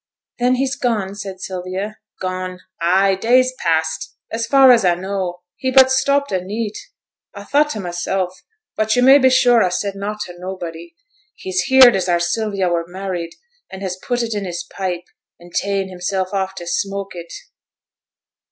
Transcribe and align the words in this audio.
'Then 0.39 0.55
he's 0.55 0.75
gone?' 0.75 1.13
said 1.13 1.39
Sylvia. 1.39 1.99
'Gone; 2.19 2.59
ay, 2.81 3.13
days 3.13 3.53
past. 3.61 4.15
As 4.31 4.47
far 4.47 4.71
as 4.71 4.83
a 4.83 4.95
know, 4.95 5.41
he 5.57 5.69
but 5.69 5.91
stopped 5.91 6.31
a' 6.31 6.41
neet. 6.43 6.75
A 7.35 7.45
thought 7.45 7.69
to 7.69 7.79
mysel' 7.79 8.31
(but 8.75 8.95
yo' 8.95 9.03
may 9.03 9.19
be 9.19 9.29
sure 9.29 9.61
a 9.61 9.69
said 9.69 9.93
nought 9.93 10.21
to 10.21 10.33
nobody), 10.39 10.95
he's 11.35 11.61
heerd 11.67 11.95
as 11.95 12.09
our 12.09 12.19
Sylvia 12.19 12.67
were 12.67 12.85
married, 12.87 13.33
and 13.69 13.83
has 13.83 13.95
put 13.95 14.23
it 14.23 14.33
in 14.33 14.43
his 14.43 14.63
pipe, 14.63 15.05
and 15.39 15.53
ta'en 15.53 15.89
hissel' 15.89 16.25
off 16.33 16.55
to 16.55 16.65
smoke 16.65 17.11
it.' 17.13 17.31